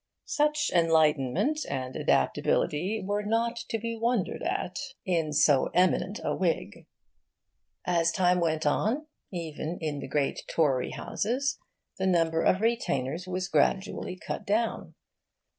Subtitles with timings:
[0.25, 6.87] Such enlightenment and adaptability were not to be wondered at in so eminent a Whig.
[7.85, 11.59] As time went on, even in the great Tory houses
[11.99, 14.95] the number of retainers was gradually cut down.